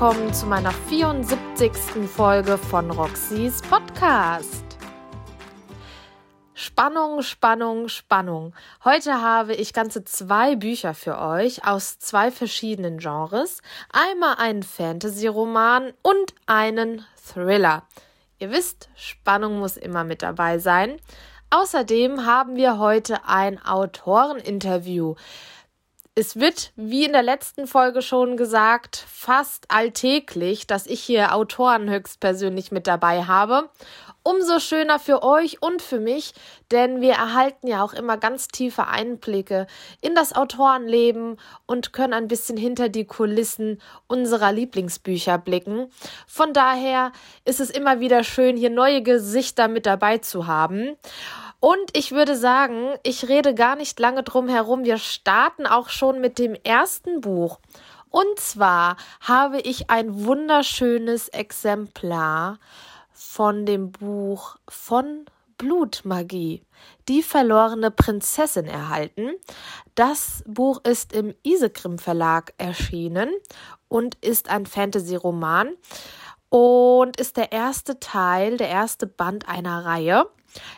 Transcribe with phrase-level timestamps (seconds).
[0.00, 1.70] willkommen zu meiner 74.
[2.08, 4.64] Folge von Roxys Podcast.
[6.54, 8.54] Spannung, Spannung, Spannung.
[8.82, 13.60] Heute habe ich ganze zwei Bücher für euch aus zwei verschiedenen Genres.
[13.92, 17.82] Einmal einen Fantasy-Roman und einen Thriller.
[18.38, 20.96] Ihr wisst, Spannung muss immer mit dabei sein.
[21.50, 25.16] Außerdem haben wir heute ein Autoreninterview.
[26.20, 31.88] Es wird, wie in der letzten Folge schon gesagt, fast alltäglich, dass ich hier Autoren
[31.88, 33.70] höchstpersönlich mit dabei habe.
[34.22, 36.34] Umso schöner für euch und für mich,
[36.70, 39.66] denn wir erhalten ja auch immer ganz tiefe Einblicke
[40.02, 45.90] in das Autorenleben und können ein bisschen hinter die Kulissen unserer Lieblingsbücher blicken.
[46.26, 47.12] Von daher
[47.46, 50.98] ist es immer wieder schön, hier neue Gesichter mit dabei zu haben.
[51.60, 54.84] Und ich würde sagen, ich rede gar nicht lange drum herum.
[54.84, 57.60] Wir starten auch schon mit dem ersten Buch.
[58.08, 62.58] Und zwar habe ich ein wunderschönes Exemplar
[63.12, 65.26] von dem Buch von
[65.58, 66.62] Blutmagie,
[67.08, 69.32] die verlorene Prinzessin erhalten.
[69.94, 73.30] Das Buch ist im Isegrim Verlag erschienen
[73.88, 75.68] und ist ein Fantasy-Roman
[76.48, 80.26] und ist der erste Teil, der erste Band einer Reihe.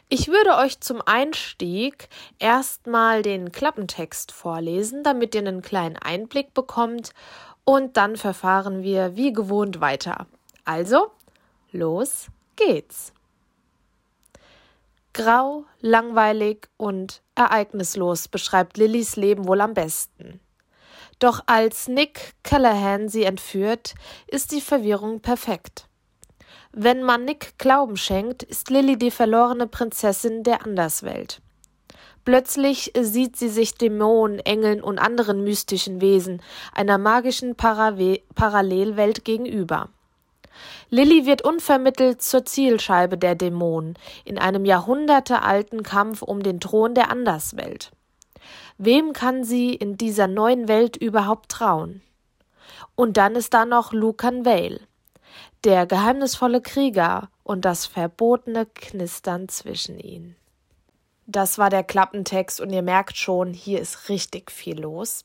[0.09, 7.13] Ich würde euch zum Einstieg erstmal den Klappentext vorlesen, damit ihr einen kleinen Einblick bekommt
[7.65, 10.27] und dann verfahren wir wie gewohnt weiter.
[10.65, 11.11] Also,
[11.71, 13.13] los geht's.
[15.15, 20.41] Grau, langweilig und ereignislos beschreibt Lillys Leben wohl am besten.
[21.19, 23.95] Doch als Nick Callahan sie entführt,
[24.27, 25.87] ist die Verwirrung perfekt.
[26.73, 31.43] Wenn man Nick Glauben schenkt, ist Lilly die verlorene Prinzessin der Anderswelt.
[32.25, 36.41] Plötzlich sieht sie sich Dämonen, Engeln und anderen mystischen Wesen
[36.73, 39.89] einer magischen Parawe Parallelwelt gegenüber.
[40.89, 47.11] Lilly wird unvermittelt zur Zielscheibe der Dämonen in einem jahrhundertealten Kampf um den Thron der
[47.11, 47.91] Anderswelt.
[48.79, 52.03] Wem kann sie in dieser neuen Welt überhaupt trauen?
[52.95, 54.81] Und dann ist da noch Lucan Vale
[55.65, 60.37] der geheimnisvolle Krieger und das verbotene Knistern zwischen ihnen.
[61.27, 65.25] Das war der Klappentext und ihr merkt schon, hier ist richtig viel los.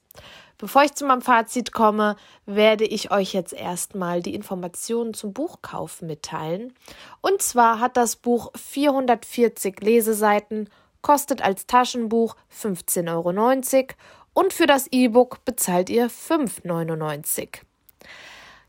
[0.59, 2.15] Bevor ich zu meinem Fazit komme,
[2.45, 6.73] werde ich euch jetzt erstmal die Informationen zum Buchkauf mitteilen.
[7.21, 10.69] Und zwar hat das Buch 440 Leseseiten,
[11.01, 13.95] kostet als Taschenbuch 15,90 Euro
[14.33, 17.49] und für das E-Book bezahlt ihr 5,99 Euro.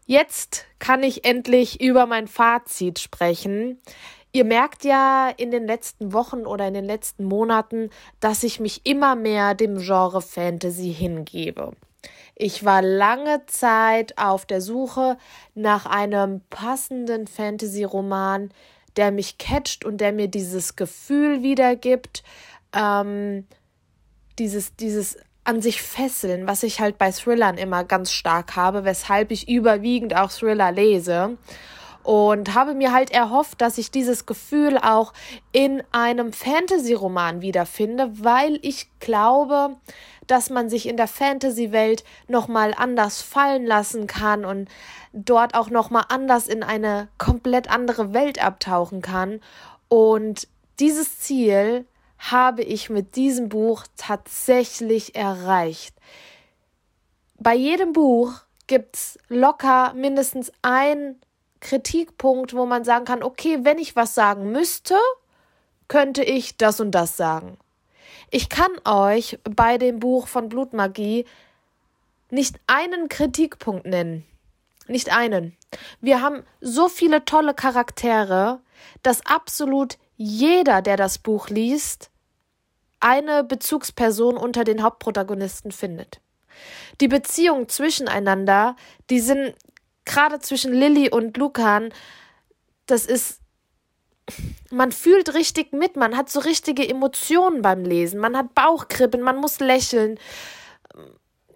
[0.08, 3.78] Jetzt kann ich endlich über mein Fazit sprechen.
[4.32, 8.86] Ihr merkt ja in den letzten Wochen oder in den letzten Monaten, dass ich mich
[8.86, 11.72] immer mehr dem Genre Fantasy hingebe.
[12.34, 15.18] Ich war lange Zeit auf der Suche
[15.54, 18.48] nach einem passenden Fantasy-Roman,
[18.96, 22.22] der mich catcht und der mir dieses Gefühl wiedergibt,
[22.72, 23.46] ähm,
[24.38, 29.30] dieses, dieses an sich fesseln, was ich halt bei Thrillern immer ganz stark habe, weshalb
[29.30, 31.38] ich überwiegend auch Thriller lese.
[32.02, 35.14] Und habe mir halt erhofft, dass ich dieses Gefühl auch
[35.52, 39.76] in einem Fantasy-Roman wiederfinde, weil ich glaube,
[40.26, 44.68] dass man sich in der Fantasy-Welt nochmal anders fallen lassen kann und
[45.14, 49.40] dort auch nochmal anders in eine komplett andere Welt abtauchen kann.
[49.88, 50.46] Und
[50.78, 51.86] dieses Ziel
[52.18, 55.94] habe ich mit diesem Buch tatsächlich erreicht.
[57.38, 58.32] Bei jedem Buch
[58.66, 61.20] gibt es locker mindestens einen
[61.60, 64.94] Kritikpunkt, wo man sagen kann, okay, wenn ich was sagen müsste,
[65.88, 67.56] könnte ich das und das sagen.
[68.30, 71.24] Ich kann euch bei dem Buch von Blutmagie
[72.30, 74.24] nicht einen Kritikpunkt nennen.
[74.86, 75.56] Nicht einen.
[76.00, 78.60] Wir haben so viele tolle Charaktere,
[79.02, 82.10] dass absolut jeder, der das Buch liest,
[83.00, 86.20] eine Bezugsperson unter den Hauptprotagonisten findet.
[87.00, 88.76] Die Beziehungen zwischeneinander,
[89.10, 89.54] die sind
[90.04, 91.92] gerade zwischen Lilly und Lucan,
[92.86, 93.40] das ist
[94.70, 99.38] man fühlt richtig mit, man hat so richtige Emotionen beim Lesen, man hat Bauchkribbeln, man
[99.38, 100.18] muss lächeln.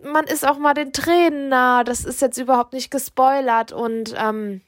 [0.02, 4.62] Man ist auch mal den Tränen nah, das ist jetzt überhaupt nicht gespoilert und ähm,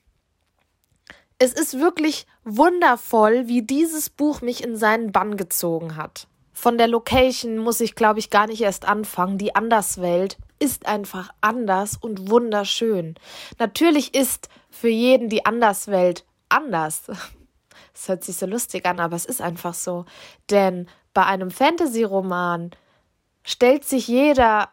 [1.39, 6.29] es ist wirklich wundervoll, wie dieses Buch mich in seinen Bann gezogen hat.
[6.55, 9.37] Von der Location muss ich, glaube ich, gar nicht erst anfangen.
[9.39, 13.17] Die Anderswelt ist einfach anders und wunderschön.
[13.59, 17.03] Natürlich ist für jeden die Anderswelt anders.
[17.97, 20.05] Es hört sich so lustig an, aber es ist einfach so.
[20.51, 22.73] Denn bei einem Fantasy-Roman
[23.45, 24.69] stellt sich jeder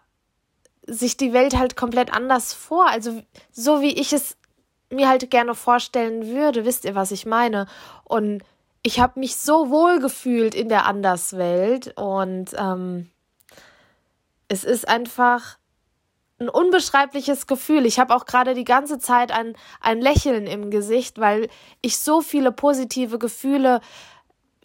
[0.87, 2.87] sich die Welt halt komplett anders vor.
[2.87, 4.37] Also so wie ich es
[4.89, 7.67] mir halt gerne vorstellen würde, wisst ihr, was ich meine?
[8.03, 8.43] Und
[8.83, 13.09] ich habe mich so wohl gefühlt in der Anderswelt und ähm,
[14.47, 15.57] es ist einfach
[16.39, 17.85] ein unbeschreibliches Gefühl.
[17.85, 21.47] Ich habe auch gerade die ganze Zeit ein, ein Lächeln im Gesicht, weil
[21.81, 23.79] ich so viele positive Gefühle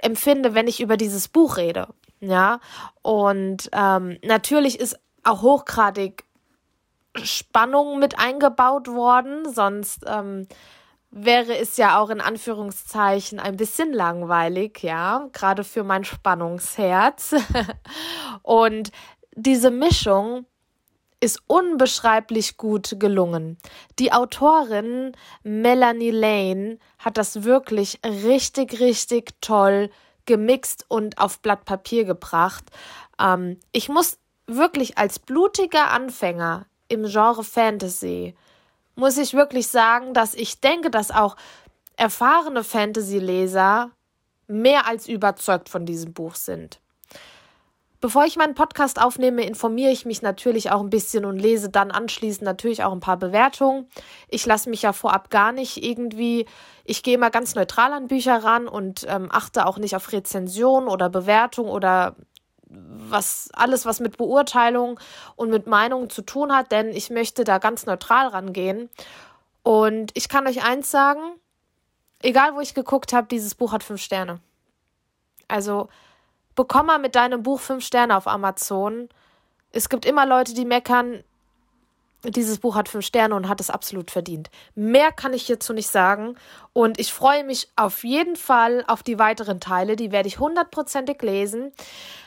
[0.00, 1.88] empfinde, wenn ich über dieses Buch rede.
[2.20, 2.60] Ja,
[3.02, 6.24] und ähm, natürlich ist auch hochgradig
[7.22, 10.48] Spannung mit eingebaut worden, sonst ähm,
[11.16, 17.34] wäre es ja auch in Anführungszeichen ein bisschen langweilig, ja, gerade für mein Spannungsherz.
[18.42, 18.92] und
[19.34, 20.44] diese Mischung
[21.18, 23.56] ist unbeschreiblich gut gelungen.
[23.98, 29.88] Die Autorin Melanie Lane hat das wirklich richtig, richtig toll
[30.26, 32.64] gemixt und auf Blatt Papier gebracht.
[33.18, 38.34] Ähm, ich muss wirklich als blutiger Anfänger im Genre Fantasy,
[38.96, 41.36] muss ich wirklich sagen, dass ich denke, dass auch
[41.96, 43.90] erfahrene Fantasy-Leser
[44.48, 46.80] mehr als überzeugt von diesem Buch sind.
[48.00, 51.90] Bevor ich meinen Podcast aufnehme, informiere ich mich natürlich auch ein bisschen und lese dann
[51.90, 53.88] anschließend natürlich auch ein paar Bewertungen.
[54.28, 56.46] Ich lasse mich ja vorab gar nicht irgendwie,
[56.84, 60.88] ich gehe immer ganz neutral an Bücher ran und ähm, achte auch nicht auf Rezension
[60.88, 62.16] oder Bewertung oder
[63.10, 64.98] was alles, was mit Beurteilung
[65.36, 68.90] und mit Meinung zu tun hat, denn ich möchte da ganz neutral rangehen.
[69.62, 71.20] Und ich kann euch eins sagen,
[72.22, 74.40] egal wo ich geguckt habe, dieses Buch hat fünf Sterne.
[75.48, 75.88] Also
[76.54, 79.08] bekomm mal mit deinem Buch fünf Sterne auf Amazon.
[79.72, 81.22] Es gibt immer Leute, die meckern,
[82.30, 84.50] dieses Buch hat fünf Sterne und hat es absolut verdient.
[84.74, 86.36] Mehr kann ich hierzu nicht sagen.
[86.72, 89.96] Und ich freue mich auf jeden Fall auf die weiteren Teile.
[89.96, 91.72] Die werde ich hundertprozentig lesen.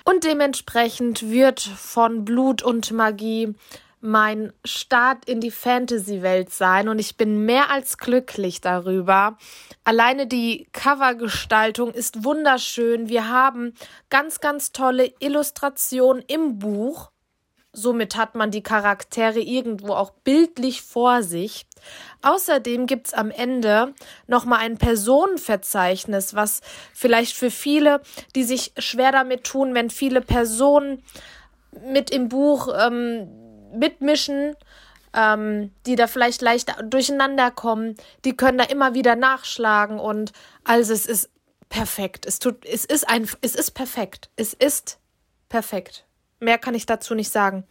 [0.05, 3.55] Und dementsprechend wird von Blut und Magie
[4.01, 9.37] mein Start in die Fantasy-Welt sein und ich bin mehr als glücklich darüber.
[9.83, 13.09] Alleine die Covergestaltung ist wunderschön.
[13.09, 13.73] Wir haben
[14.09, 17.11] ganz, ganz tolle Illustrationen im Buch.
[17.71, 21.67] Somit hat man die Charaktere irgendwo auch bildlich vor sich.
[22.21, 23.93] Außerdem gibt's am Ende
[24.27, 26.61] nochmal ein Personenverzeichnis, was
[26.93, 28.01] vielleicht für viele,
[28.35, 31.03] die sich schwer damit tun, wenn viele Personen
[31.85, 33.29] mit im Buch ähm,
[33.77, 34.55] mitmischen,
[35.13, 37.95] ähm, die da vielleicht leicht durcheinander kommen,
[38.25, 40.31] die können da immer wieder nachschlagen und
[40.63, 41.29] also es ist
[41.69, 42.25] perfekt.
[42.25, 44.29] Es tut, es ist ein, es ist perfekt.
[44.35, 44.99] Es ist
[45.47, 46.05] perfekt.
[46.39, 47.65] Mehr kann ich dazu nicht sagen.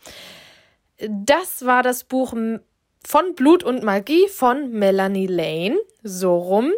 [1.08, 2.34] Das war das Buch
[3.06, 5.78] von Blut und Magie von Melanie Lane.
[6.02, 6.72] So rum.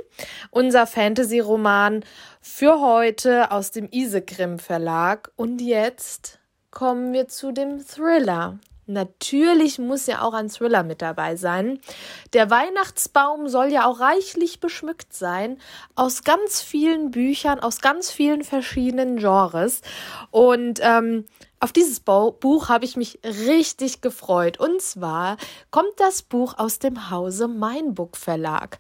[0.51, 2.05] Unser Fantasy-Roman
[2.41, 5.31] für heute aus dem Isegrim Verlag.
[5.37, 6.39] Und jetzt
[6.71, 8.59] kommen wir zu dem Thriller.
[8.93, 11.81] Natürlich muss ja auch ein Thriller mit dabei sein.
[12.33, 15.59] Der Weihnachtsbaum soll ja auch reichlich beschmückt sein
[15.95, 19.83] aus ganz vielen Büchern, aus ganz vielen verschiedenen Genres.
[20.31, 21.27] Und ähm,
[21.61, 24.59] auf dieses Buch habe ich mich richtig gefreut.
[24.59, 25.37] Und zwar
[25.71, 28.79] kommt das Buch aus dem Hause Meinbook Verlag.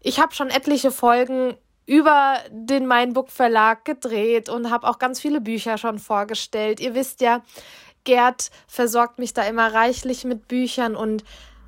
[0.00, 1.56] Ich habe schon etliche Folgen
[1.88, 6.80] über den Meinbook Verlag gedreht und habe auch ganz viele Bücher schon vorgestellt.
[6.80, 7.40] Ihr wisst ja,
[8.08, 11.24] Gerd versorgt mich da immer reichlich mit Büchern und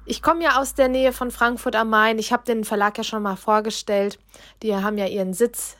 [0.07, 2.19] ich komme ja aus der Nähe von Frankfurt am Main.
[2.19, 4.19] Ich habe den Verlag ja schon mal vorgestellt.
[4.63, 5.77] Die haben ja ihren Sitz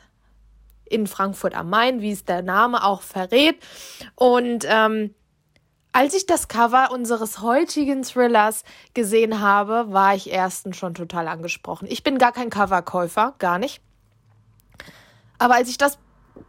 [0.85, 3.57] in Frankfurt am Main, wie es der Name auch verrät.
[4.13, 5.15] Und ähm,
[5.93, 8.63] als ich das Cover unseres heutigen Thrillers
[8.93, 11.87] gesehen habe, war ich erstens schon total angesprochen.
[11.89, 13.81] Ich bin gar kein Coverkäufer, gar nicht.
[15.39, 15.97] Aber als ich das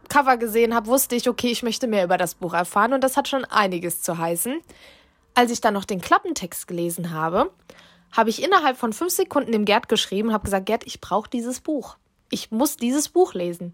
[0.09, 3.17] Cover gesehen habe, wusste ich, okay, ich möchte mehr über das Buch erfahren und das
[3.17, 4.61] hat schon einiges zu heißen.
[5.33, 7.51] Als ich dann noch den Klappentext gelesen habe,
[8.11, 11.29] habe ich innerhalb von fünf Sekunden dem Gerd geschrieben und habe gesagt, Gerd, ich brauche
[11.29, 11.97] dieses Buch.
[12.29, 13.73] Ich muss dieses Buch lesen.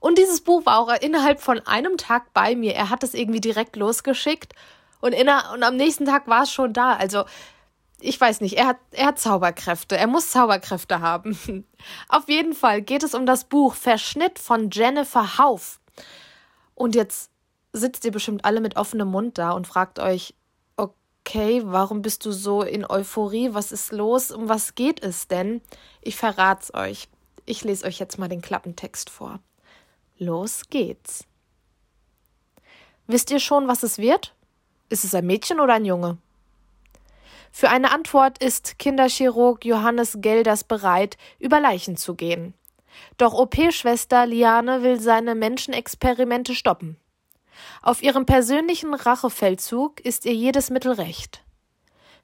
[0.00, 2.74] Und dieses Buch war auch innerhalb von einem Tag bei mir.
[2.74, 4.54] Er hat es irgendwie direkt losgeschickt
[5.00, 6.94] und, inner und am nächsten Tag war es schon da.
[6.94, 7.24] Also
[8.00, 9.96] ich weiß nicht, er hat, er hat Zauberkräfte.
[9.96, 11.36] Er muss Zauberkräfte haben.
[12.08, 15.80] Auf jeden Fall geht es um das Buch Verschnitt von Jennifer Hauf.
[16.74, 17.30] Und jetzt
[17.72, 20.34] sitzt ihr bestimmt alle mit offenem Mund da und fragt euch,
[20.76, 23.52] okay, warum bist du so in Euphorie?
[23.52, 24.30] Was ist los?
[24.30, 25.60] Um was geht es denn?
[26.00, 27.08] Ich verrat's euch.
[27.46, 29.40] Ich lese euch jetzt mal den Klappentext vor.
[30.18, 31.24] Los geht's.
[33.06, 34.34] Wisst ihr schon, was es wird?
[34.88, 36.18] Ist es ein Mädchen oder ein Junge?
[37.50, 42.54] Für eine Antwort ist Kinderchirurg Johannes Gelders bereit, über Leichen zu gehen.
[43.16, 46.96] Doch OP-Schwester Liane will seine Menschenexperimente stoppen.
[47.82, 51.42] Auf ihrem persönlichen Rachefeldzug ist ihr jedes Mittel recht.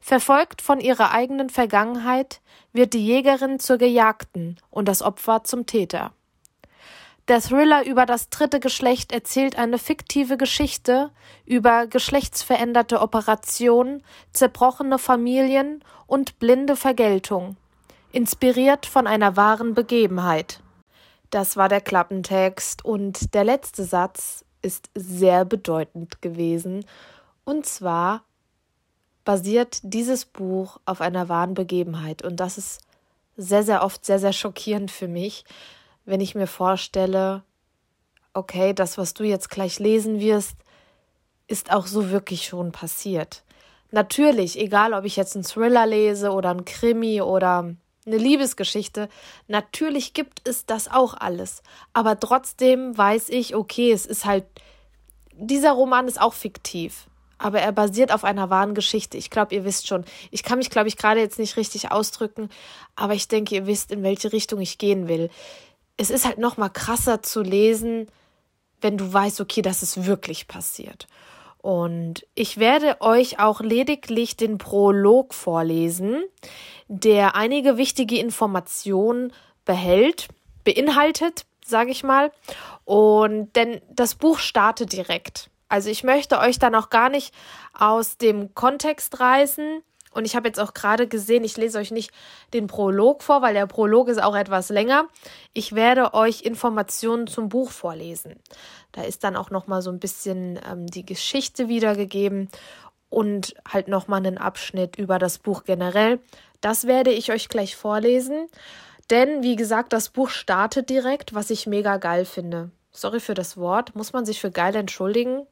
[0.00, 2.40] Verfolgt von ihrer eigenen Vergangenheit
[2.72, 6.12] wird die Jägerin zur Gejagten und das Opfer zum Täter.
[7.26, 11.10] Der Thriller über das dritte Geschlecht erzählt eine fiktive Geschichte
[11.46, 14.02] über geschlechtsveränderte Operationen,
[14.34, 17.56] zerbrochene Familien und blinde Vergeltung,
[18.12, 20.60] inspiriert von einer wahren Begebenheit.
[21.30, 26.84] Das war der Klappentext und der letzte Satz ist sehr bedeutend gewesen.
[27.44, 28.22] Und zwar
[29.24, 32.82] basiert dieses Buch auf einer wahren Begebenheit und das ist
[33.38, 35.44] sehr, sehr oft sehr, sehr schockierend für mich,
[36.04, 37.42] wenn ich mir vorstelle,
[38.34, 40.56] okay, das, was du jetzt gleich lesen wirst,
[41.46, 43.42] ist auch so wirklich schon passiert.
[43.90, 47.74] Natürlich, egal ob ich jetzt einen Thriller lese oder einen Krimi oder
[48.06, 49.08] eine Liebesgeschichte,
[49.46, 51.62] natürlich gibt es das auch alles.
[51.92, 54.44] Aber trotzdem weiß ich, okay, es ist halt,
[55.32, 57.06] dieser Roman ist auch fiktiv.
[57.38, 59.18] Aber er basiert auf einer wahren Geschichte.
[59.18, 60.04] Ich glaube, ihr wisst schon.
[60.30, 62.48] Ich kann mich, glaube ich, gerade jetzt nicht richtig ausdrücken,
[62.96, 65.30] aber ich denke, ihr wisst, in welche Richtung ich gehen will
[65.96, 68.08] es ist halt noch mal krasser zu lesen,
[68.80, 71.06] wenn du weißt, okay, das ist wirklich passiert.
[71.58, 76.22] Und ich werde euch auch lediglich den Prolog vorlesen,
[76.88, 79.32] der einige wichtige Informationen
[79.64, 80.28] behält,
[80.64, 82.32] beinhaltet, sage ich mal.
[82.84, 85.48] Und denn das Buch startet direkt.
[85.68, 87.34] Also ich möchte euch dann auch gar nicht
[87.72, 89.82] aus dem Kontext reißen.
[90.14, 92.10] Und ich habe jetzt auch gerade gesehen, ich lese euch nicht
[92.52, 95.08] den Prolog vor, weil der Prolog ist auch etwas länger.
[95.52, 98.36] Ich werde euch Informationen zum Buch vorlesen.
[98.92, 102.48] Da ist dann auch noch mal so ein bisschen ähm, die Geschichte wiedergegeben
[103.10, 106.20] und halt noch mal einen Abschnitt über das Buch generell.
[106.60, 108.48] Das werde ich euch gleich vorlesen,
[109.10, 112.70] denn wie gesagt, das Buch startet direkt, was ich mega geil finde.
[112.90, 115.46] Sorry für das Wort, muss man sich für geil entschuldigen?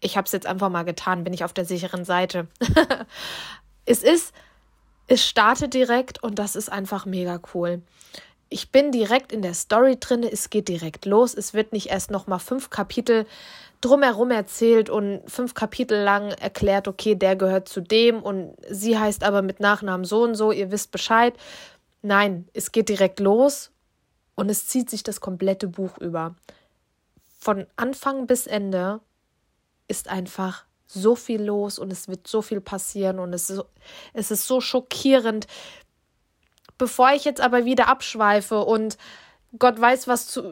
[0.00, 2.46] Ich habe es jetzt einfach mal getan, bin ich auf der sicheren Seite.
[3.84, 4.32] es ist,
[5.06, 7.82] es startet direkt und das ist einfach mega cool.
[8.48, 11.34] Ich bin direkt in der Story drin, es geht direkt los.
[11.34, 13.26] Es wird nicht erst nochmal fünf Kapitel
[13.80, 19.24] drumherum erzählt und fünf Kapitel lang erklärt, okay, der gehört zu dem und sie heißt
[19.24, 21.34] aber mit Nachnamen so und so, ihr wisst Bescheid.
[22.00, 23.70] Nein, es geht direkt los
[24.36, 26.34] und es zieht sich das komplette Buch über.
[27.38, 29.00] Von Anfang bis Ende
[29.86, 33.62] ist einfach so viel los und es wird so viel passieren und es ist,
[34.12, 35.46] es ist so schockierend.
[36.78, 38.98] Bevor ich jetzt aber wieder abschweife und
[39.58, 40.42] Gott weiß, was zu,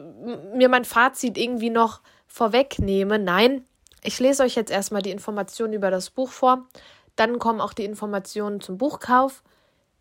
[0.55, 3.65] mir mein Fazit irgendwie noch vorwegnehme, nein,
[4.03, 6.67] ich lese euch jetzt erstmal die Informationen über das Buch vor,
[7.15, 9.43] dann kommen auch die Informationen zum Buchkauf,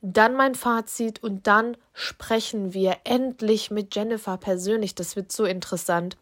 [0.00, 4.94] dann mein Fazit und dann sprechen wir endlich mit Jennifer persönlich.
[4.94, 6.16] Das wird so interessant.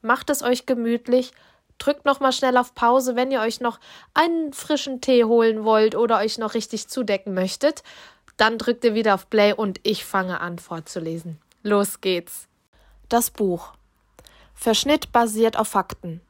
[0.00, 1.32] Macht es euch gemütlich,
[1.78, 3.78] drückt noch mal schnell auf Pause, wenn ihr euch noch
[4.14, 7.82] einen frischen Tee holen wollt oder euch noch richtig zudecken möchtet.
[8.36, 11.38] Dann drückt ihr wieder auf Play und ich fange an vorzulesen.
[11.62, 12.48] Los geht's.
[13.08, 13.72] Das Buch.
[14.54, 16.20] Verschnitt basiert auf Fakten.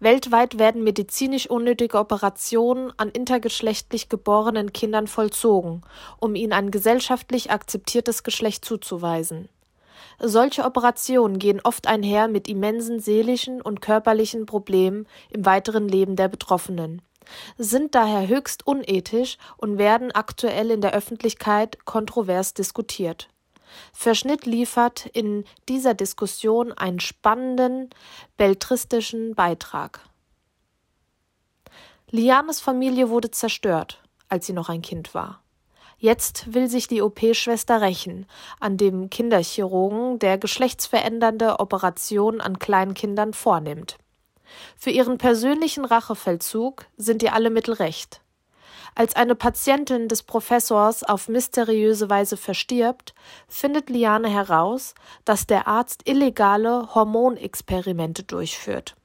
[0.00, 5.82] Weltweit werden medizinisch unnötige Operationen an intergeschlechtlich geborenen Kindern vollzogen,
[6.18, 9.48] um ihnen ein gesellschaftlich akzeptiertes Geschlecht zuzuweisen.
[10.24, 16.28] Solche Operationen gehen oft einher mit immensen seelischen und körperlichen Problemen im weiteren Leben der
[16.28, 17.02] Betroffenen,
[17.58, 23.30] sind daher höchst unethisch und werden aktuell in der Öffentlichkeit kontrovers diskutiert.
[23.92, 27.90] Verschnitt liefert in dieser Diskussion einen spannenden,
[28.36, 30.08] beltristischen Beitrag.
[32.10, 35.41] Lianes Familie wurde zerstört, als sie noch ein Kind war.
[36.02, 38.26] Jetzt will sich die OP-Schwester rächen
[38.58, 43.98] an dem Kinderchirurgen, der geschlechtsverändernde Operationen an Kleinkindern vornimmt.
[44.76, 48.20] Für ihren persönlichen Rachefeldzug sind ihr alle Mittel recht.
[48.96, 53.14] Als eine Patientin des Professors auf mysteriöse Weise verstirbt,
[53.46, 58.96] findet Liane heraus, dass der Arzt illegale Hormonexperimente durchführt.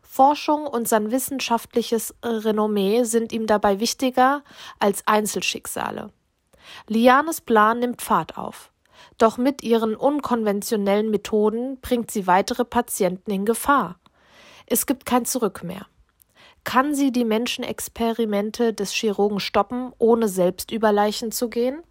[0.00, 4.44] Forschung und sein wissenschaftliches Renommee sind ihm dabei wichtiger
[4.78, 6.12] als Einzelschicksale.
[6.88, 8.70] Lianes Plan nimmt Fahrt auf.
[9.18, 13.98] Doch mit ihren unkonventionellen Methoden bringt sie weitere Patienten in Gefahr.
[14.66, 15.86] Es gibt kein Zurück mehr.
[16.64, 21.82] Kann sie die Menschenexperimente des Chirurgen stoppen, ohne selbst über Leichen zu gehen?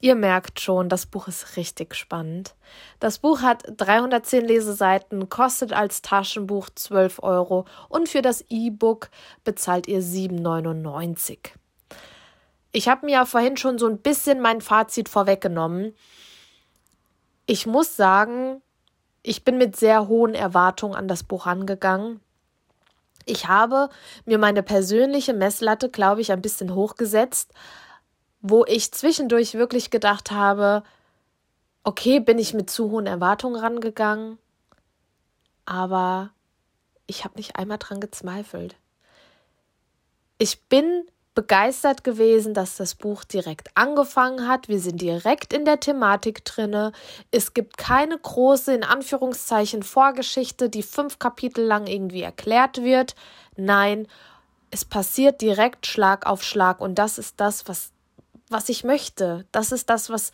[0.00, 2.54] Ihr merkt schon, das Buch ist richtig spannend.
[3.00, 9.10] Das Buch hat 310 Leseseiten, kostet als Taschenbuch 12 Euro und für das E-Book
[9.42, 11.38] bezahlt ihr 7,99.
[12.76, 15.94] Ich habe mir ja vorhin schon so ein bisschen mein Fazit vorweggenommen.
[17.46, 18.60] Ich muss sagen,
[19.22, 22.20] ich bin mit sehr hohen Erwartungen an das Buch angegangen.
[23.24, 23.88] Ich habe
[24.26, 27.54] mir meine persönliche Messlatte, glaube ich, ein bisschen hochgesetzt,
[28.42, 30.82] wo ich zwischendurch wirklich gedacht habe,
[31.82, 34.36] okay, bin ich mit zu hohen Erwartungen rangegangen,
[35.64, 36.28] aber
[37.06, 38.76] ich habe nicht einmal dran gezweifelt.
[40.36, 41.06] Ich bin
[41.36, 44.68] begeistert gewesen, dass das Buch direkt angefangen hat.
[44.68, 46.92] Wir sind direkt in der Thematik drinne.
[47.30, 53.14] Es gibt keine große, in Anführungszeichen, Vorgeschichte, die fünf Kapitel lang irgendwie erklärt wird.
[53.54, 54.08] Nein,
[54.70, 57.92] es passiert direkt Schlag auf Schlag und das ist das, was,
[58.48, 59.44] was ich möchte.
[59.52, 60.32] Das ist das, was,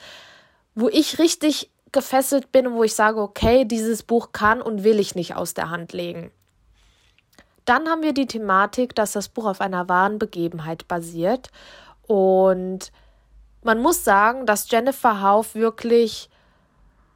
[0.76, 5.00] wo ich richtig gefesselt bin und wo ich sage, okay, dieses Buch kann und will
[5.00, 6.30] ich nicht aus der Hand legen.
[7.64, 11.50] Dann haben wir die Thematik, dass das Buch auf einer wahren Begebenheit basiert.
[12.06, 12.92] Und
[13.62, 16.28] man muss sagen, dass Jennifer Hauf wirklich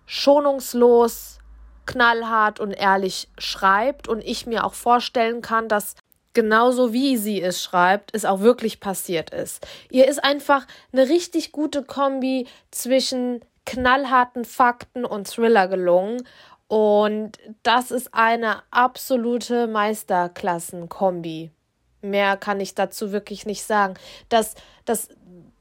[0.07, 1.39] schonungslos,
[1.87, 5.95] knallhart und ehrlich schreibt und ich mir auch vorstellen kann, dass
[6.35, 9.67] genauso wie sie es schreibt, es auch wirklich passiert ist.
[9.91, 16.23] Ihr ist einfach eine richtig gute Kombi zwischen knallharten Fakten und Thriller gelungen
[16.69, 17.33] und
[17.63, 21.51] das ist eine absolute Meisterklassenkombi.
[22.03, 23.95] Mehr kann ich dazu wirklich nicht sagen.
[24.29, 24.55] Das,
[24.85, 25.09] das,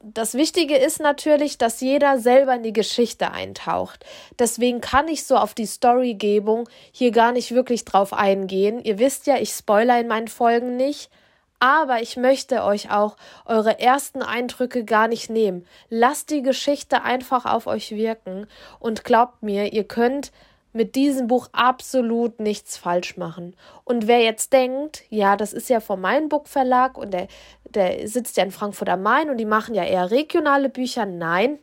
[0.00, 4.04] das Wichtige ist natürlich, dass jeder selber in die Geschichte eintaucht.
[4.38, 8.80] Deswegen kann ich so auf die Storygebung hier gar nicht wirklich drauf eingehen.
[8.80, 11.10] Ihr wisst ja, ich spoiler in meinen Folgen nicht.
[11.58, 15.66] Aber ich möchte euch auch eure ersten Eindrücke gar nicht nehmen.
[15.88, 18.46] Lasst die Geschichte einfach auf euch wirken
[18.78, 20.32] und glaubt mir, ihr könnt
[20.76, 23.56] mit diesem Buch absolut nichts falsch machen.
[23.84, 27.28] Und wer jetzt denkt, ja, das ist ja vom Mainbook Verlag und der,
[27.64, 31.58] der sitzt ja in Frankfurt am Main und die machen ja eher regionale Bücher, nein.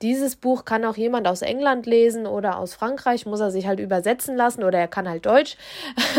[0.00, 3.80] Dieses Buch kann auch jemand aus England lesen oder aus Frankreich, muss er sich halt
[3.80, 5.56] übersetzen lassen oder er kann halt Deutsch.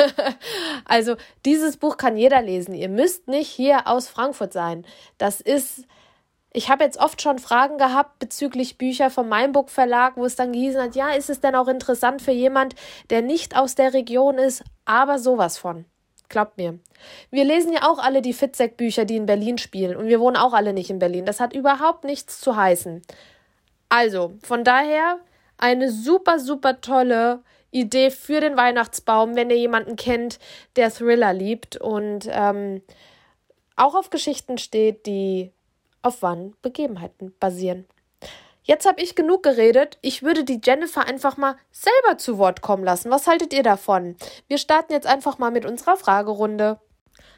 [0.86, 1.16] also
[1.46, 2.76] dieses Buch kann jeder lesen.
[2.76, 4.86] Ihr müsst nicht hier aus Frankfurt sein.
[5.18, 5.86] Das ist
[6.52, 10.52] ich habe jetzt oft schon Fragen gehabt bezüglich Bücher vom Mainburg Verlag, wo es dann
[10.52, 12.76] gehießen hat, ja, ist es denn auch interessant für jemand,
[13.10, 15.86] der nicht aus der Region ist, aber sowas von.
[16.28, 16.80] Glaubt mir.
[17.32, 19.96] Wir lesen ja auch alle die Fitzek-Bücher, die in Berlin spielen.
[19.96, 21.26] Und wir wohnen auch alle nicht in Berlin.
[21.26, 23.02] Das hat überhaupt nichts zu heißen.
[23.90, 25.18] Also, von daher
[25.58, 30.40] eine super, super tolle Idee für den Weihnachtsbaum, wenn ihr jemanden kennt,
[30.76, 32.82] der Thriller liebt und ähm,
[33.76, 35.52] auch auf Geschichten steht, die
[36.02, 37.86] auf wahren Begebenheiten basieren.
[38.64, 39.98] Jetzt habe ich genug geredet.
[40.02, 43.10] Ich würde die Jennifer einfach mal selber zu Wort kommen lassen.
[43.10, 44.16] Was haltet ihr davon?
[44.48, 46.80] Wir starten jetzt einfach mal mit unserer Fragerunde.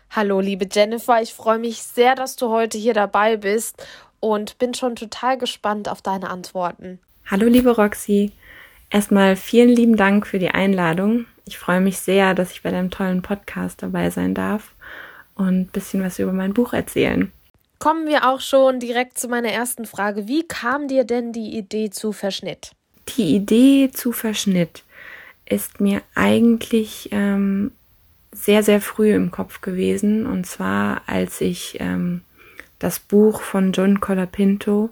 [0.10, 3.88] Hallo, liebe Jennifer, ich freue mich sehr, dass du heute hier dabei bist
[4.19, 7.00] und bin schon total gespannt auf deine Antworten.
[7.26, 8.34] Hallo, liebe Roxy.
[8.89, 11.28] Erstmal vielen lieben Dank für die Einladung.
[11.45, 14.76] Ich freue mich sehr, dass ich bei deinem tollen Podcast dabei sein darf
[15.36, 17.32] und ein bisschen was über mein Buch erzählen
[17.82, 20.28] kommen wir auch schon direkt zu meiner ersten Frage.
[20.28, 22.74] Wie kam dir denn die Idee zu Verschnitt?
[23.17, 24.84] Die Idee zu Verschnitt
[25.48, 27.72] ist mir eigentlich ähm,
[28.32, 30.28] sehr, sehr früh im Kopf gewesen.
[30.28, 32.22] Und zwar, als ich ähm,
[32.78, 34.91] das Buch von John Colapinto,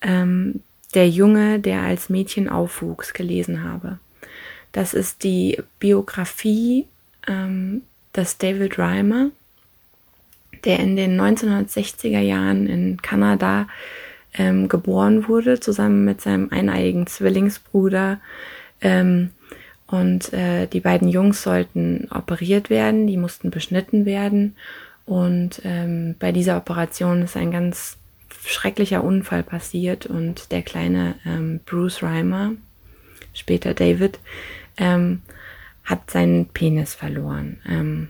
[0.00, 0.62] ähm,
[0.94, 3.98] Der Junge, der als Mädchen aufwuchs, gelesen habe.
[4.72, 6.86] Das ist die Biografie
[7.28, 7.82] ähm,
[8.16, 9.30] des David Reimer
[10.64, 13.66] der in den 1960er Jahren in Kanada
[14.34, 18.20] ähm, geboren wurde, zusammen mit seinem eineiigen Zwillingsbruder.
[18.80, 19.30] Ähm,
[19.86, 24.54] und äh, die beiden Jungs sollten operiert werden, die mussten beschnitten werden.
[25.04, 27.96] Und ähm, bei dieser Operation ist ein ganz
[28.44, 32.52] schrecklicher Unfall passiert und der kleine ähm, Bruce Reimer,
[33.34, 34.20] später David,
[34.76, 35.22] ähm,
[35.84, 37.58] hat seinen Penis verloren.
[37.68, 38.08] Ähm,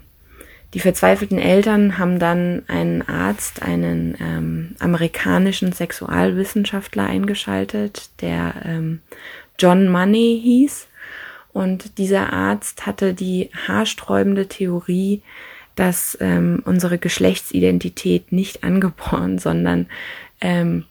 [0.74, 9.00] die verzweifelten Eltern haben dann einen Arzt, einen ähm, amerikanischen Sexualwissenschaftler eingeschaltet, der ähm,
[9.58, 10.86] John Money hieß.
[11.52, 15.22] Und dieser Arzt hatte die haarsträubende Theorie,
[15.74, 19.86] dass ähm, unsere Geschlechtsidentität nicht angeboren, sondern
[20.40, 20.84] ähm,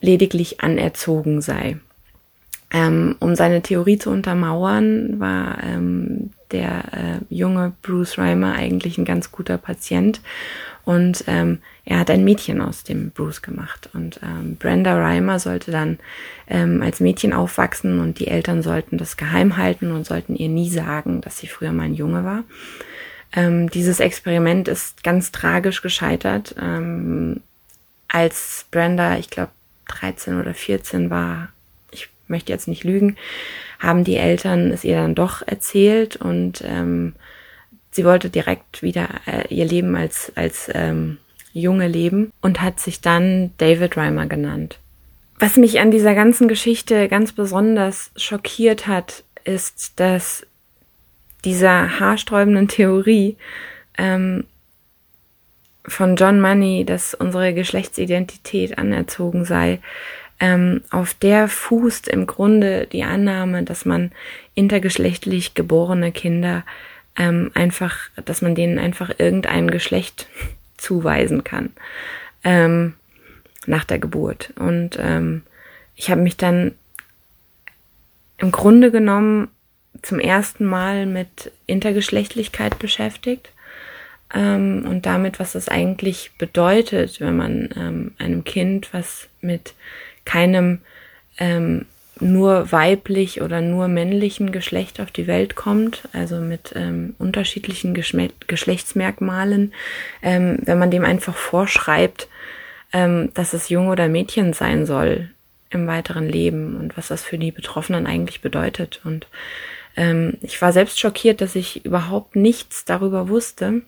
[0.00, 1.76] lediglich anerzogen sei.
[2.70, 9.04] Ähm, um seine Theorie zu untermauern, war ähm, der äh, junge Bruce Reimer eigentlich ein
[9.04, 10.20] ganz guter Patient
[10.84, 15.70] und ähm, er hat ein Mädchen aus dem Bruce gemacht und ähm, Brenda Reimer sollte
[15.70, 15.98] dann
[16.48, 20.70] ähm, als Mädchen aufwachsen und die Eltern sollten das geheim halten und sollten ihr nie
[20.70, 22.44] sagen, dass sie früher mal ein Junge war.
[23.32, 26.54] Ähm, dieses Experiment ist ganz tragisch gescheitert.
[26.60, 27.40] Ähm,
[28.08, 29.52] als Brenda, ich glaube,
[29.88, 31.48] 13 oder 14 war,
[32.30, 33.16] möchte jetzt nicht lügen,
[33.78, 37.14] haben die Eltern es ihr dann doch erzählt und ähm,
[37.90, 41.18] sie wollte direkt wieder äh, ihr Leben als, als ähm,
[41.52, 44.78] Junge leben und hat sich dann David Reimer genannt.
[45.38, 50.46] Was mich an dieser ganzen Geschichte ganz besonders schockiert hat, ist, dass
[51.44, 53.36] dieser haarsträubenden Theorie
[53.96, 54.44] ähm,
[55.86, 59.80] von John Money, dass unsere Geschlechtsidentität anerzogen sei,
[60.40, 64.10] ähm, auf der fußt im Grunde die Annahme, dass man
[64.54, 66.64] intergeschlechtlich geborene Kinder
[67.16, 70.28] ähm, einfach, dass man denen einfach irgendein Geschlecht
[70.78, 71.70] zuweisen kann
[72.42, 72.94] ähm,
[73.66, 74.52] nach der Geburt.
[74.58, 75.42] Und ähm,
[75.94, 76.72] ich habe mich dann
[78.38, 79.48] im Grunde genommen
[80.00, 83.52] zum ersten Mal mit Intergeschlechtlichkeit beschäftigt
[84.34, 89.74] ähm, und damit, was das eigentlich bedeutet, wenn man ähm, einem Kind, was mit
[90.30, 90.78] keinem
[91.38, 91.86] ähm,
[92.20, 98.28] nur weiblich oder nur männlichen Geschlecht auf die Welt kommt, also mit ähm, unterschiedlichen Geschme
[98.46, 99.72] Geschlechtsmerkmalen,
[100.22, 102.28] ähm, wenn man dem einfach vorschreibt,
[102.92, 105.30] ähm, dass es Junge oder Mädchen sein soll
[105.70, 109.00] im weiteren Leben und was das für die Betroffenen eigentlich bedeutet.
[109.04, 109.26] Und
[109.96, 113.82] ähm, ich war selbst schockiert, dass ich überhaupt nichts darüber wusste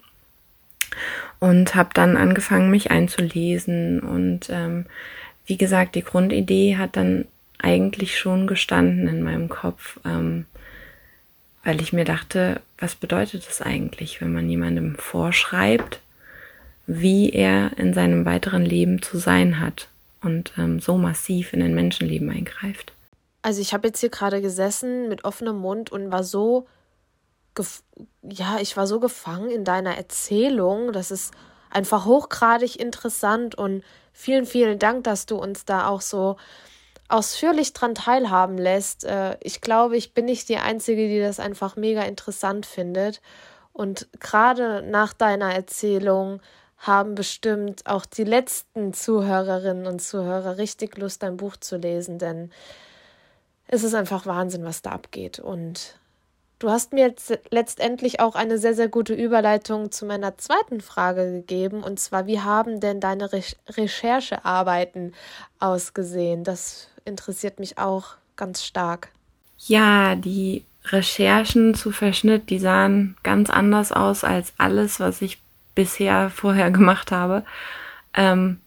[1.38, 4.00] und habe dann angefangen, mich einzulesen.
[4.00, 4.86] Und ähm,
[5.46, 7.26] wie gesagt, die Grundidee hat dann
[7.58, 10.46] eigentlich schon gestanden in meinem Kopf, ähm,
[11.64, 16.00] weil ich mir dachte, was bedeutet das eigentlich, wenn man jemandem vorschreibt,
[16.86, 19.88] wie er in seinem weiteren Leben zu sein hat
[20.22, 22.92] und ähm, so massiv in ein Menschenleben eingreift.
[23.42, 26.66] Also ich habe jetzt hier gerade gesessen mit offenem Mund und war so,
[28.22, 30.92] ja, ich war so gefangen in deiner Erzählung.
[30.92, 31.32] Das ist
[31.70, 36.36] einfach hochgradig interessant und vielen, vielen Dank, dass du uns da auch so
[37.08, 39.04] ausführlich dran teilhaben lässt.
[39.04, 43.20] Äh, ich glaube, ich bin nicht die Einzige, die das einfach mega interessant findet.
[43.72, 46.40] Und gerade nach deiner Erzählung
[46.78, 52.50] haben bestimmt auch die letzten Zuhörerinnen und Zuhörer richtig Lust, dein Buch zu lesen, denn
[53.68, 55.38] es ist einfach Wahnsinn, was da abgeht.
[55.38, 55.98] Und
[56.62, 61.30] du hast mir jetzt letztendlich auch eine sehr, sehr gute Überleitung zu meiner zweiten Frage
[61.32, 65.14] gegeben, und zwar, wie haben denn deine Re Recherchearbeiten
[65.58, 66.44] ausgesehen?
[66.44, 69.08] Das interessiert mich auch ganz stark.
[69.58, 75.40] Ja, die Recherchen zu Verschnitt, die sahen ganz anders aus als alles, was ich
[75.74, 77.44] bisher vorher gemacht habe.
[78.14, 78.60] Ähm,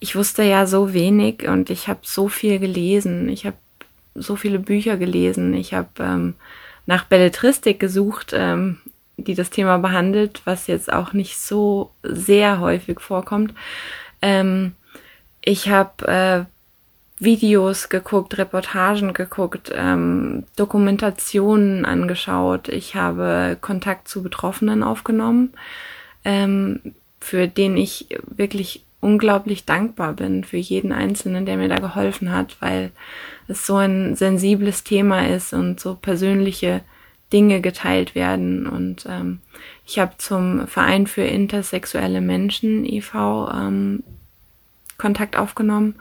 [0.00, 3.28] ich wusste ja so wenig und ich habe so viel gelesen.
[3.28, 3.56] Ich habe
[4.14, 5.54] so viele Bücher gelesen.
[5.54, 6.34] Ich habe ähm,
[6.88, 8.78] nach Belletristik gesucht, ähm,
[9.18, 13.52] die das Thema behandelt, was jetzt auch nicht so sehr häufig vorkommt.
[14.22, 14.72] Ähm,
[15.42, 22.68] ich habe äh, Videos geguckt, Reportagen geguckt, ähm, Dokumentationen angeschaut.
[22.68, 25.52] Ich habe Kontakt zu Betroffenen aufgenommen,
[26.24, 32.32] ähm, für den ich wirklich unglaublich dankbar bin für jeden Einzelnen, der mir da geholfen
[32.32, 32.90] hat, weil
[33.46, 36.82] es so ein sensibles Thema ist und so persönliche
[37.32, 38.66] Dinge geteilt werden.
[38.66, 39.40] Und ähm,
[39.86, 43.50] ich habe zum Verein für intersexuelle Menschen e.V.
[43.50, 44.02] Ähm,
[44.96, 45.94] Kontakt aufgenommen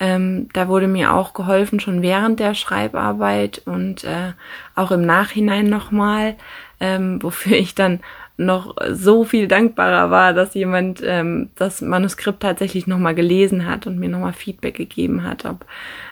[0.00, 4.32] ähm, da wurde mir auch geholfen, schon während der Schreibarbeit und äh,
[4.74, 6.34] auch im Nachhinein nochmal,
[6.80, 8.00] ähm, wofür ich dann
[8.36, 13.98] noch so viel dankbarer war, dass jemand ähm, das Manuskript tatsächlich nochmal gelesen hat und
[13.98, 15.64] mir nochmal Feedback gegeben hat, ob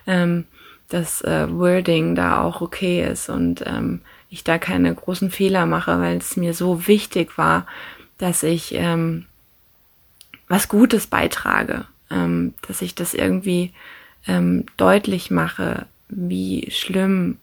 [0.07, 0.45] ähm,
[0.89, 6.01] das äh, Wording da auch okay ist und ähm, ich da keine großen Fehler mache,
[6.01, 7.67] weil es mir so wichtig war,
[8.19, 9.27] dass ich ähm,
[10.49, 13.73] was Gutes beitrage ähm, dass ich das irgendwie
[14.27, 17.39] ähm, deutlich mache, wie schlimm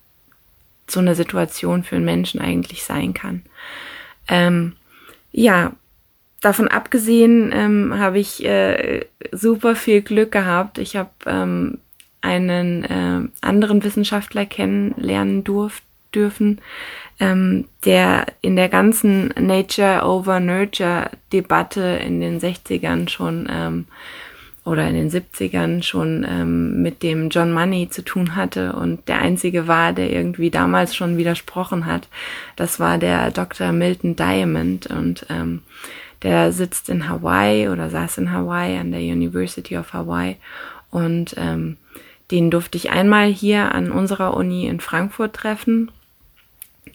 [0.87, 3.43] so eine Situation für einen Menschen eigentlich sein kann.
[4.29, 4.73] Ähm,
[5.31, 5.73] ja,
[6.41, 10.77] davon abgesehen ähm, habe ich äh, super viel Glück gehabt.
[10.77, 11.79] Ich habe ähm,
[12.21, 15.81] einen äh, anderen Wissenschaftler kennenlernen durf
[16.13, 16.59] dürfen,
[17.19, 23.85] ähm, der in der ganzen Nature over Nurture Debatte in den 60ern schon ähm,
[24.69, 29.19] oder in den 70ern schon ähm, mit dem John Money zu tun hatte und der
[29.19, 32.07] einzige war, der irgendwie damals schon widersprochen hat.
[32.55, 33.71] Das war der Dr.
[33.71, 35.63] Milton Diamond und ähm,
[36.21, 40.37] der sitzt in Hawaii oder saß in Hawaii an der University of Hawaii
[40.91, 41.77] und ähm,
[42.29, 45.91] den durfte ich einmal hier an unserer Uni in Frankfurt treffen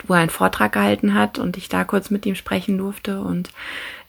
[0.06, 3.20] wo er einen Vortrag gehalten hat und ich da kurz mit ihm sprechen durfte.
[3.20, 3.50] Und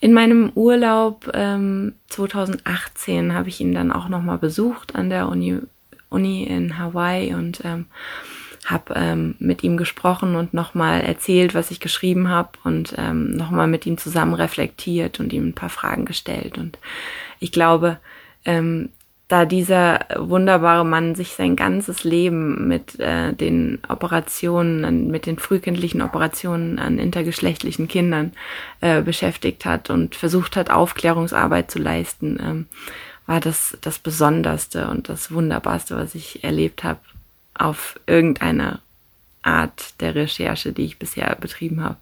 [0.05, 5.57] in meinem Urlaub ähm, 2018 habe ich ihn dann auch nochmal besucht an der Uni,
[6.09, 7.87] Uni in Hawaii und ähm,
[8.65, 13.65] habe ähm, mit ihm gesprochen und nochmal erzählt, was ich geschrieben habe und ähm, nochmal
[13.65, 16.59] mit ihm zusammen reflektiert und ihm ein paar Fragen gestellt.
[16.59, 16.77] Und
[17.39, 17.97] ich glaube,
[18.45, 18.89] ähm,
[19.27, 26.01] da dieser wunderbare Mann sich sein ganzes Leben mit äh, den Operationen, mit den frühkindlichen
[26.03, 28.33] Operationen an intergeschlechtlichen Kindern
[28.81, 32.65] äh, beschäftigt hat und versucht hat, Aufklärungsarbeit zu leisten, ähm,
[33.25, 36.99] war das das Besonderste und das Wunderbarste, was ich erlebt habe
[37.55, 38.79] auf irgendeine
[39.41, 41.97] Art der Recherche, die ich bisher betrieben habe.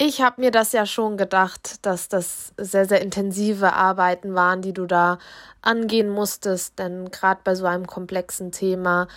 [0.00, 4.72] Ich habe mir das ja schon gedacht, dass das sehr, sehr intensive Arbeiten waren, die
[4.72, 5.18] du da
[5.60, 9.08] angehen musstest, denn gerade bei so einem komplexen Thema,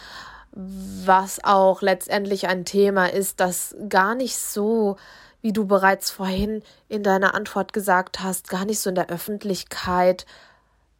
[0.51, 4.97] was auch letztendlich ein Thema ist, das gar nicht so,
[5.41, 10.25] wie du bereits vorhin in deiner Antwort gesagt hast, gar nicht so in der Öffentlichkeit,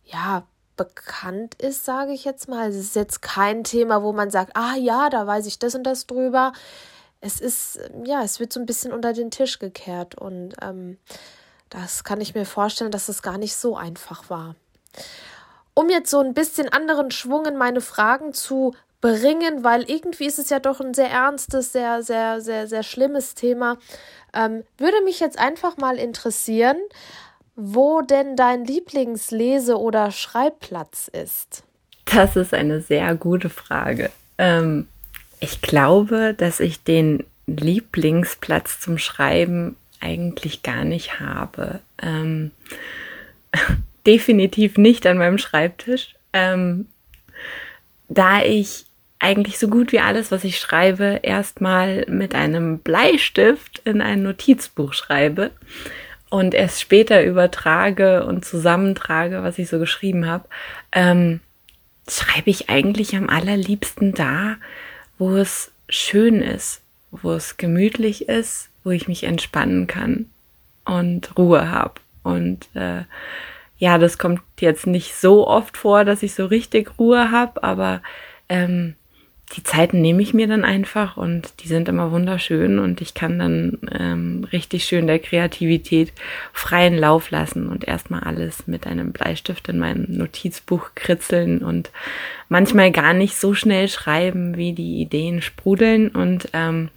[0.05, 0.43] ja,
[0.77, 2.69] bekannt ist, sage ich jetzt mal.
[2.69, 5.83] Es ist jetzt kein Thema, wo man sagt, ah ja, da weiß ich das und
[5.83, 6.53] das drüber
[7.21, 10.97] es ist, ja, es wird so ein bisschen unter den Tisch gekehrt und ähm,
[11.69, 14.55] das kann ich mir vorstellen, dass es gar nicht so einfach war.
[15.73, 20.39] Um jetzt so ein bisschen anderen Schwung in meine Fragen zu bringen, weil irgendwie ist
[20.39, 23.77] es ja doch ein sehr ernstes, sehr, sehr, sehr, sehr schlimmes Thema,
[24.33, 26.77] ähm, würde mich jetzt einfach mal interessieren,
[27.55, 31.63] wo denn dein Lieblingslese- oder Schreibplatz ist.
[32.05, 34.11] Das ist eine sehr gute Frage.
[34.37, 34.87] Ähm,
[35.41, 41.79] ich glaube, dass ich den Lieblingsplatz zum Schreiben eigentlich gar nicht habe.
[42.01, 42.51] Ähm,
[44.05, 46.15] definitiv nicht an meinem Schreibtisch.
[46.31, 46.87] Ähm,
[48.07, 48.85] da ich
[49.19, 54.93] eigentlich so gut wie alles, was ich schreibe, erstmal mit einem Bleistift in ein Notizbuch
[54.93, 55.51] schreibe
[56.29, 60.45] und erst später übertrage und zusammentrage, was ich so geschrieben habe,
[60.91, 61.39] ähm,
[62.09, 64.57] schreibe ich eigentlich am allerliebsten da,
[65.21, 66.81] wo es schön ist,
[67.11, 70.25] wo es gemütlich ist, wo ich mich entspannen kann
[70.83, 72.01] und Ruhe habe.
[72.23, 73.03] Und äh,
[73.77, 78.01] ja, das kommt jetzt nicht so oft vor, dass ich so richtig Ruhe habe, aber
[78.49, 78.95] ähm,
[79.55, 83.37] die Zeiten nehme ich mir dann einfach und die sind immer wunderschön und ich kann
[83.37, 86.13] dann ähm, richtig schön der Kreativität
[86.53, 91.91] freien Lauf lassen und erstmal alles mit einem Bleistift in mein Notizbuch kritzeln und
[92.47, 96.89] manchmal gar nicht so schnell schreiben, wie die Ideen sprudeln und ähm,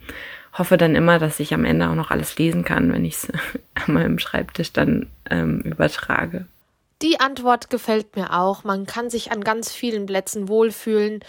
[0.52, 3.28] hoffe dann immer, dass ich am Ende auch noch alles lesen kann, wenn ich es
[3.74, 6.46] an meinem Schreibtisch dann ähm, übertrage.
[7.02, 8.64] Die Antwort gefällt mir auch.
[8.64, 11.20] Man kann sich an ganz vielen Plätzen wohlfühlen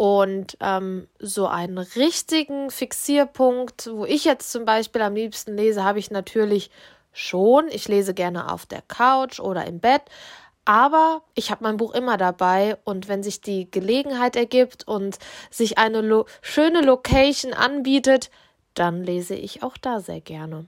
[0.00, 5.98] und ähm, so einen richtigen Fixierpunkt, wo ich jetzt zum Beispiel am liebsten lese, habe
[5.98, 6.70] ich natürlich
[7.12, 7.68] schon.
[7.68, 10.00] Ich lese gerne auf der Couch oder im Bett.
[10.64, 15.18] Aber ich habe mein Buch immer dabei und wenn sich die Gelegenheit ergibt und
[15.50, 18.30] sich eine lo schöne Location anbietet,
[18.72, 20.64] dann lese ich auch da sehr gerne.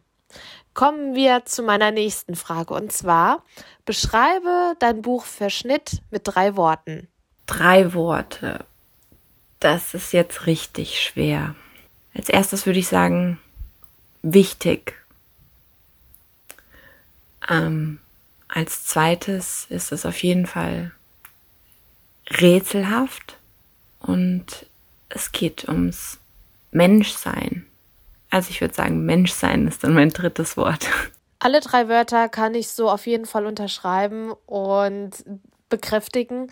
[0.75, 3.43] Kommen wir zu meiner nächsten Frage und zwar
[3.87, 7.09] beschreibe dein Buch Verschnitt mit drei Worten.
[7.47, 8.67] Drei Worte
[9.63, 11.55] das ist jetzt richtig schwer.
[12.15, 13.41] Als erstes würde ich sagen,
[14.23, 14.95] wichtig.
[17.49, 17.99] Ähm,
[18.49, 20.93] als zweites ist es auf jeden Fall
[22.29, 23.39] rätselhaft
[24.01, 24.67] und
[25.09, 26.19] es geht ums
[26.71, 27.67] Menschsein.
[28.31, 30.89] Also ich würde sagen, Menschsein ist dann mein drittes Wort.
[31.39, 35.13] Alle drei Wörter kann ich so auf jeden Fall unterschreiben und
[35.69, 36.49] bekräftigen.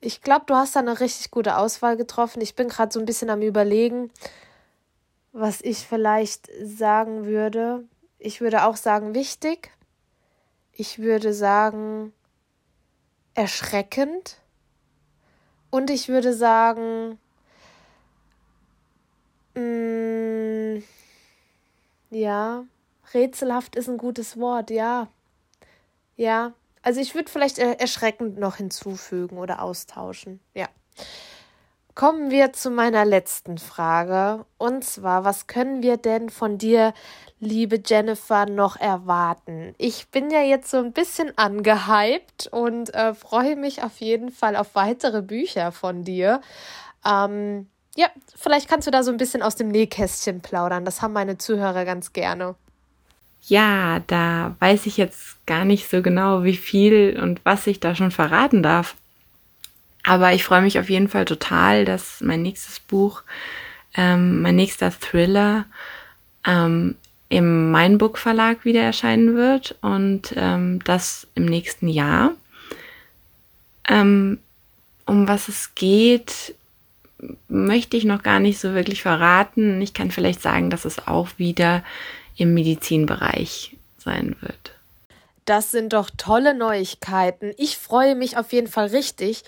[0.00, 2.40] Ich glaube, du hast da eine richtig gute Auswahl getroffen.
[2.40, 4.12] Ich bin gerade so ein bisschen am Überlegen,
[5.32, 7.84] was ich vielleicht sagen würde.
[8.18, 9.72] Ich würde auch sagen, wichtig.
[10.72, 12.12] Ich würde sagen,
[13.34, 14.40] erschreckend.
[15.70, 17.18] Und ich würde sagen,
[19.54, 20.82] mh, mm,
[22.10, 22.64] ja,
[23.12, 25.08] rätselhaft ist ein gutes Wort, ja.
[26.16, 30.40] Ja, also ich würde vielleicht erschreckend noch hinzufügen oder austauschen.
[30.54, 30.68] Ja.
[31.98, 34.46] Kommen wir zu meiner letzten Frage.
[34.56, 36.94] Und zwar, was können wir denn von dir,
[37.40, 39.74] liebe Jennifer, noch erwarten?
[39.78, 44.54] Ich bin ja jetzt so ein bisschen angehypt und äh, freue mich auf jeden Fall
[44.54, 46.40] auf weitere Bücher von dir.
[47.04, 50.84] Ähm, ja, vielleicht kannst du da so ein bisschen aus dem Nähkästchen plaudern.
[50.84, 52.54] Das haben meine Zuhörer ganz gerne.
[53.42, 57.94] Ja, da weiß ich jetzt gar nicht so genau, wie viel und was ich da
[57.94, 58.94] schon verraten darf.
[60.02, 63.22] Aber ich freue mich auf jeden Fall total, dass mein nächstes Buch,
[63.94, 65.66] ähm, mein nächster Thriller
[66.46, 66.94] ähm,
[67.28, 72.32] im Mainbook Verlag wieder erscheinen wird und ähm, das im nächsten Jahr.
[73.86, 74.38] Ähm,
[75.04, 76.54] um was es geht,
[77.48, 79.82] möchte ich noch gar nicht so wirklich verraten.
[79.82, 81.82] Ich kann vielleicht sagen, dass es auch wieder
[82.38, 84.72] im Medizinbereich sein wird.
[85.44, 87.52] Das sind doch tolle Neuigkeiten.
[87.56, 89.42] Ich freue mich auf jeden Fall richtig.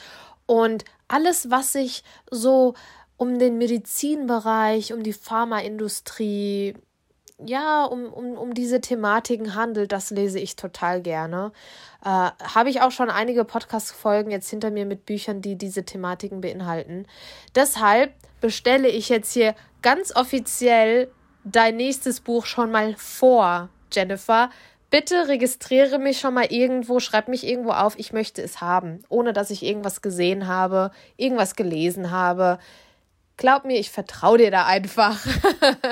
[0.47, 2.75] Und alles, was sich so
[3.17, 6.75] um den Medizinbereich, um die Pharmaindustrie,
[7.45, 11.53] ja, um, um, um diese Thematiken handelt, das lese ich total gerne.
[12.03, 16.41] Äh, Habe ich auch schon einige Podcast-Folgen jetzt hinter mir mit Büchern, die diese Thematiken
[16.41, 17.07] beinhalten.
[17.55, 21.11] Deshalb bestelle ich jetzt hier ganz offiziell
[21.45, 24.51] dein nächstes Buch schon mal vor, Jennifer
[24.91, 29.33] bitte registriere mich schon mal irgendwo, schreib mich irgendwo auf, ich möchte es haben, ohne
[29.33, 32.59] dass ich irgendwas gesehen habe, irgendwas gelesen habe.
[33.37, 35.25] Glaub mir, ich vertraue dir da einfach.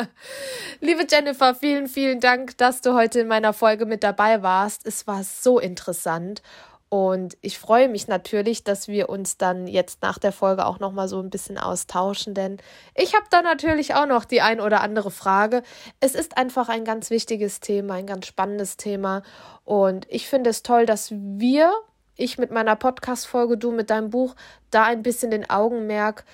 [0.81, 4.87] Liebe Jennifer, vielen, vielen Dank, dass du heute in meiner Folge mit dabei warst.
[4.87, 6.43] Es war so interessant
[6.91, 10.93] und ich freue mich natürlich, dass wir uns dann jetzt nach der Folge auch noch
[10.93, 12.59] mal so ein bisschen austauschen, denn
[12.95, 15.63] ich habe da natürlich auch noch die ein oder andere Frage.
[16.01, 19.23] Es ist einfach ein ganz wichtiges Thema, ein ganz spannendes Thema
[19.65, 21.73] und ich finde es toll, dass wir,
[22.17, 24.35] ich mit meiner Podcast Folge, du mit deinem Buch,
[24.71, 26.25] da ein bisschen den Augenmerk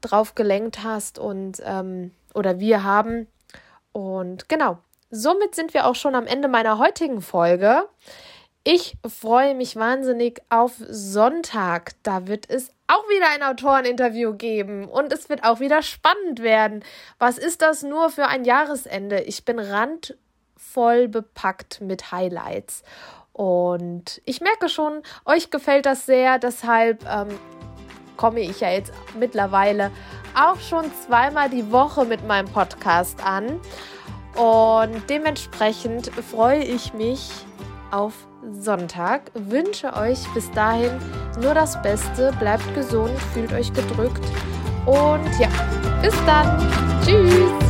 [0.00, 3.26] drauf gelenkt hast und ähm, oder wir haben
[3.92, 4.78] und genau.
[5.10, 7.84] Somit sind wir auch schon am Ende meiner heutigen Folge.
[8.66, 11.92] Ich freue mich wahnsinnig auf Sonntag.
[12.02, 16.82] Da wird es auch wieder ein Autoreninterview geben und es wird auch wieder spannend werden.
[17.18, 19.20] Was ist das nur für ein Jahresende?
[19.20, 22.84] Ich bin randvoll bepackt mit Highlights.
[23.34, 26.38] Und ich merke schon, euch gefällt das sehr.
[26.38, 27.38] Deshalb ähm,
[28.16, 29.90] komme ich ja jetzt mittlerweile
[30.34, 33.60] auch schon zweimal die Woche mit meinem Podcast an.
[34.36, 37.28] Und dementsprechend freue ich mich
[37.90, 39.30] auf Sonntag.
[39.34, 40.90] Wünsche euch bis dahin
[41.42, 42.32] nur das Beste.
[42.38, 44.24] Bleibt gesund, fühlt euch gedrückt.
[44.86, 45.48] Und ja,
[46.02, 46.60] bis dann.
[47.04, 47.63] Tschüss.